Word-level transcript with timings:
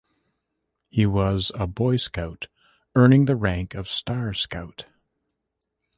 He 0.89 1.05
was 1.05 1.51
a 1.53 1.67
Boy 1.67 1.97
Scout, 1.97 2.47
earning 2.95 3.25
the 3.25 3.35
rank 3.35 3.75
of 3.75 3.87
Star 3.87 4.33
Scout. 4.33 4.85